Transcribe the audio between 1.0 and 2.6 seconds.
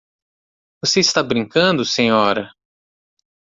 brincando, senhora!